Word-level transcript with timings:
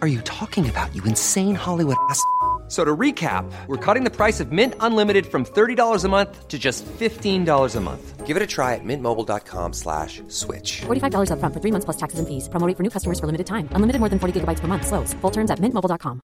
are 0.00 0.08
you 0.08 0.22
talking 0.22 0.70
about, 0.70 0.94
you 0.94 1.02
insane 1.04 1.56
Hollywood 1.56 1.96
ass? 2.08 2.24
So 2.72 2.82
to 2.86 2.96
recap, 2.96 3.44
we're 3.66 3.84
cutting 3.86 4.02
the 4.02 4.16
price 4.20 4.40
of 4.40 4.50
Mint 4.50 4.74
Unlimited 4.80 5.26
from 5.26 5.44
$30 5.44 6.04
a 6.04 6.08
month 6.08 6.48
to 6.48 6.58
just 6.58 6.86
$15 6.86 7.76
a 7.76 7.80
month. 7.80 8.26
Give 8.26 8.34
it 8.34 8.42
a 8.42 8.46
try 8.46 8.70
at 8.76 8.80
mintmobile.com 8.82 9.74
slash 9.74 10.22
switch. 10.28 10.80
$45 10.80 11.28
upfront 11.32 11.52
for 11.52 11.60
three 11.60 11.72
months 11.74 11.84
plus 11.84 11.98
taxes 12.02 12.18
and 12.20 12.26
fees. 12.30 12.48
Promote 12.48 12.74
for 12.78 12.82
new 12.82 12.92
customers 12.96 13.18
for 13.20 13.26
limited 13.26 13.46
time. 13.46 13.68
Unlimited 13.76 14.00
more 14.00 14.08
than 14.08 14.18
40 14.18 14.40
gigabytes 14.40 14.60
per 14.62 14.68
month. 14.72 14.84
Slows. 14.90 15.12
Full 15.20 15.32
terms 15.36 15.50
at 15.50 15.58
mintmobile.com. 15.60 16.20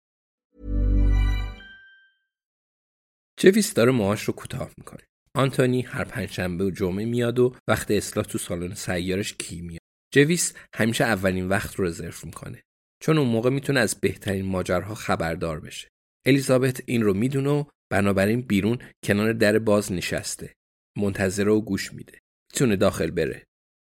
جویس 3.41 3.75
داره 3.75 3.93
موهاش 3.93 4.23
رو 4.23 4.33
کوتاه 4.35 4.71
میکنه. 4.79 5.03
آنتونی 5.35 5.83
هر 5.83 6.05
پنجشنبه 6.05 6.65
و 6.65 6.71
جمعه 6.71 7.05
میاد 7.05 7.39
و 7.39 7.55
وقت 7.69 7.91
اصلاح 7.91 8.27
تو 8.27 8.39
سالن 8.39 8.75
سیارش 8.75 9.35
کی 9.35 9.61
میاد. 9.61 9.81
جویس 10.15 10.53
همیشه 10.75 11.05
اولین 11.05 11.49
وقت 11.49 11.75
رو 11.75 11.85
رزرو 11.85 12.13
میکنه. 12.25 12.63
چون 13.04 13.18
اون 13.18 13.28
موقع 13.28 13.50
می‌تونه 13.50 13.80
از 13.80 14.00
بهترین 14.02 14.46
ماجرها 14.46 14.96
خبردار 14.96 15.60
بشه. 15.60 15.88
الیزابت 16.26 16.82
این 16.86 17.04
رو 17.04 17.14
می‌دونه 17.14 17.50
و 17.50 17.64
بنابراین 17.92 18.42
بیرون 18.42 18.80
کنار 19.04 19.34
در 19.34 19.60
باز 19.60 19.92
نشسته. 19.92 20.54
منتظره 20.98 21.52
و 21.52 21.62
گوش 21.62 21.94
میده. 21.94 22.20
می‌تونه 22.54 22.76
داخل 22.76 23.12
بره. 23.12 23.44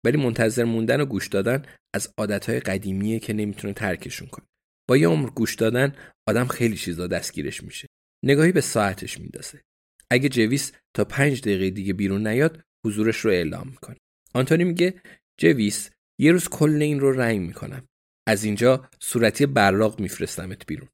ولی 0.04 0.16
منتظر 0.16 0.64
موندن 0.64 1.00
و 1.00 1.04
گوش 1.04 1.28
دادن 1.28 1.62
از 1.94 2.14
عادتهای 2.18 2.60
قدیمیه 2.60 3.18
که 3.18 3.32
نمی‌تونه 3.32 3.72
ترکشون 3.72 4.28
کنه. 4.28 4.46
با 4.88 4.96
یه 4.96 5.08
عمر 5.08 5.30
گوش 5.30 5.54
دادن 5.54 5.96
آدم 6.28 6.46
خیلی 6.46 6.76
چیزا 6.76 7.06
دستگیرش 7.06 7.62
میشه. 7.62 7.88
نگاهی 8.24 8.52
به 8.52 8.60
ساعتش 8.60 9.18
میندازه. 9.18 9.60
اگه 10.10 10.28
جویس 10.28 10.72
تا 10.96 11.04
پنج 11.04 11.40
دقیقه 11.40 11.70
دیگه 11.70 11.92
بیرون 11.92 12.26
نیاد 12.26 12.62
حضورش 12.86 13.16
رو 13.16 13.30
اعلام 13.30 13.68
می‌کنه. 13.68 13.96
آنتونی 14.34 14.64
میگه 14.64 15.02
جویس 15.40 15.90
یه 16.20 16.32
روز 16.32 16.48
کل 16.48 16.82
این 16.82 17.00
رو 17.00 17.12
رنگ 17.12 17.40
می‌کنم. 17.40 17.88
از 18.28 18.44
اینجا 18.44 18.88
صورتی 19.00 19.46
براق 19.46 20.00
میفرستمت 20.00 20.66
بیرون. 20.66 20.88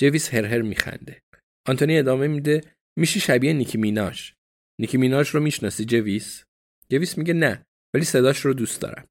جویس 0.00 0.34
هرهر 0.34 0.62
میخنده. 0.62 1.22
آنتونی 1.68 1.98
ادامه 1.98 2.26
میده 2.28 2.60
میشی 2.98 3.20
شبیه 3.20 3.52
نیکی 3.52 3.78
میناژ. 3.78 4.34
نیکی 4.80 4.98
میناژ 4.98 5.28
رو 5.28 5.40
می‌شناسی 5.40 5.84
جویس؟ 5.84 6.44
جویس 6.90 7.18
میگه 7.18 7.34
نه 7.34 7.66
ولی 7.94 8.04
صداش 8.04 8.40
رو 8.40 8.54
دوست 8.54 8.80
دارم. 8.80 9.06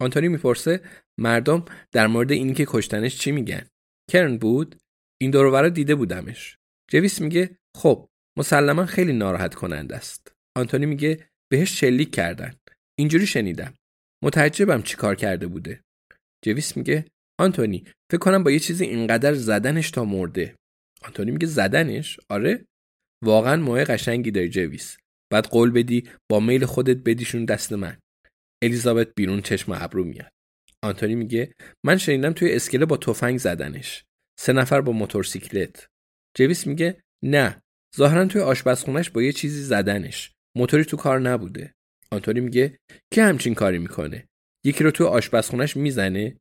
آنتونی 0.00 0.28
می‌پرسه 0.28 0.80
مردم 1.18 1.64
در 1.92 2.06
مورد 2.06 2.32
اینی 2.32 2.54
که 2.54 2.64
کشتنش 2.68 3.18
چی 3.18 3.32
میگن؟ 3.32 3.66
کرن 4.10 4.38
بود؟ 4.38 4.76
این 5.20 5.30
دورورا 5.30 5.68
دیده 5.68 5.94
بودمش. 5.94 6.56
جویس 6.90 7.20
میگه 7.20 7.58
خب 7.76 8.08
مسلما 8.38 8.86
خیلی 8.86 9.12
ناراحت 9.12 9.54
کننده 9.54 9.96
است. 9.96 10.32
آنتونی 10.56 10.86
میگه 10.86 11.28
بهش 11.50 11.80
شلیک 11.80 12.14
کردن. 12.14 12.54
اینجوری 12.98 13.26
شنیدم. 13.26 13.74
متعجبم 14.24 14.82
چی 14.82 14.96
کار 14.96 15.14
کرده 15.14 15.46
بوده. 15.46 15.82
جویس 16.44 16.76
میگه 16.76 17.04
آنتونی 17.40 17.84
فکر 18.10 18.18
کنم 18.18 18.44
با 18.44 18.50
یه 18.50 18.58
چیزی 18.58 18.84
اینقدر 18.84 19.34
زدنش 19.34 19.90
تا 19.90 20.04
مرده. 20.04 20.56
آنتونی 21.02 21.30
میگه 21.30 21.46
زدنش؟ 21.46 22.20
آره؟ 22.28 22.66
واقعا 23.24 23.56
موه 23.56 23.84
قشنگی 23.84 24.30
داری 24.30 24.48
جویس. 24.48 24.96
بعد 25.32 25.46
قول 25.46 25.70
بدی 25.70 26.08
با 26.30 26.40
میل 26.40 26.64
خودت 26.64 26.96
بدیشون 26.96 27.44
دست 27.44 27.72
من. 27.72 27.98
الیزابت 28.62 29.08
بیرون 29.16 29.42
چشم 29.42 29.72
ابرو 29.72 30.04
میاد. 30.04 30.30
آنتونی 30.84 31.14
میگه 31.14 31.54
من 31.84 31.96
شنیدم 31.96 32.32
توی 32.32 32.52
اسکله 32.52 32.86
با 32.86 32.96
تفنگ 32.96 33.38
زدنش. 33.38 34.04
سه 34.40 34.52
نفر 34.52 34.80
با 34.80 34.92
موتورسیکلت. 34.92 35.86
جویس 36.36 36.66
میگه 36.66 37.02
نه 37.24 37.62
ظاهرا 37.96 38.26
توی 38.26 38.40
آشپزخونش 38.40 39.10
با 39.10 39.22
یه 39.22 39.32
چیزی 39.32 39.62
زدنش. 39.62 40.32
موتوری 40.56 40.84
تو 40.84 40.96
کار 40.96 41.20
نبوده. 41.20 41.74
آنتونی 42.12 42.40
میگه 42.40 42.78
که 43.12 43.22
همچین 43.22 43.54
کاری 43.54 43.78
می‌کنه. 43.78 44.28
یکی 44.64 44.84
رو 44.84 44.90
توی 44.90 45.06
آشپزخونش 45.06 45.76
می‌زنه. 45.76 46.40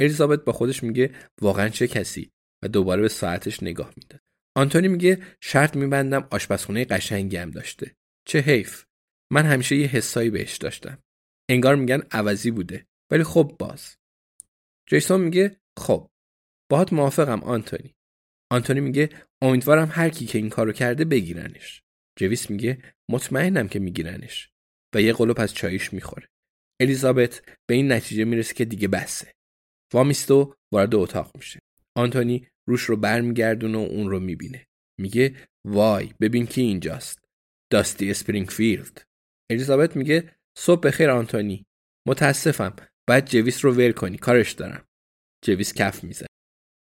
الیزابت 0.00 0.44
با 0.44 0.52
خودش 0.52 0.82
میگه 0.82 1.14
واقعا 1.40 1.68
چه 1.68 1.88
کسی 1.88 2.30
و 2.64 2.68
دوباره 2.68 3.02
به 3.02 3.08
ساعتش 3.08 3.62
نگاه 3.62 3.92
میده. 3.96 4.20
آنتونی 4.56 4.88
میگه 4.88 5.22
شرط 5.40 5.76
میبندم 5.76 6.28
آشپزخونه 6.30 6.84
قشنگی 6.84 7.36
هم 7.36 7.50
داشته. 7.50 7.96
چه 8.26 8.38
حیف. 8.38 8.84
من 9.32 9.46
همیشه 9.46 9.76
یه 9.76 9.86
حسایی 9.86 10.30
بهش 10.30 10.56
داشتم. 10.56 11.02
انگار 11.50 11.76
میگن 11.76 12.02
عوضی 12.10 12.50
بوده. 12.50 12.86
ولی 13.10 13.24
خب 13.24 13.56
باز. 13.58 13.96
جیسون 14.86 15.20
میگه 15.20 15.60
خب 15.78 16.10
باهات 16.70 16.92
موافقم 16.92 17.42
آنتونی. 17.42 17.94
آنتونی 18.50 18.80
میگه 18.80 19.08
امیدوارم 19.42 19.88
هر 19.92 20.08
کی 20.08 20.26
که 20.26 20.38
این 20.38 20.48
کارو 20.48 20.72
کرده 20.72 21.04
بگیرنش. 21.04 21.82
جویس 22.18 22.50
میگه 22.50 22.94
مطمئنم 23.10 23.68
که 23.68 23.78
میگیرنش 23.78 24.50
و 24.94 25.02
یه 25.02 25.12
قلوب 25.12 25.40
از 25.40 25.54
چایش 25.54 25.92
می‌خوره. 25.92 26.28
الیزابت 26.80 27.42
به 27.66 27.74
این 27.74 27.92
نتیجه 27.92 28.24
می‌رسه 28.24 28.54
که 28.54 28.64
دیگه 28.64 28.88
بسه. 28.88 29.32
وامیسته 29.94 30.45
و 30.45 30.54
وارد 30.72 30.94
اتاق 30.94 31.30
میشه. 31.36 31.58
آنتونی 31.96 32.46
روش 32.68 32.82
رو 32.82 32.96
برمیگردونه 32.96 33.78
و 33.78 33.80
اون 33.80 34.10
رو 34.10 34.20
می‌بینه. 34.20 34.66
میگه 35.00 35.34
وای 35.66 36.10
ببین 36.20 36.46
کی 36.46 36.60
اینجاست. 36.60 37.18
داستی 37.72 38.10
اسپرینگفیلد. 38.10 39.02
الیزابت 39.50 39.96
میگه 39.96 40.36
صبح 40.58 40.80
بخیر 40.80 41.10
آنتونی. 41.10 41.64
متاسفم. 42.08 42.76
باید 43.08 43.30
جویس 43.30 43.64
رو 43.64 43.72
ول 43.72 43.92
کنی. 43.92 44.18
کارش 44.18 44.52
دارم. 44.52 44.84
جویس 45.44 45.72
کف 45.72 46.04
می‌زنه. 46.04 46.29